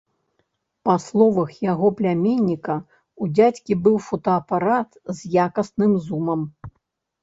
Па 0.87 0.95
словах 1.07 1.51
яго 1.73 1.87
пляменніка, 2.01 2.79
у 3.23 3.31
дзядзькі 3.37 3.81
быў 3.87 4.03
фотаапарат, 4.09 5.01
з 5.17 5.35
якасным 5.47 5.91
зумам. 6.11 6.53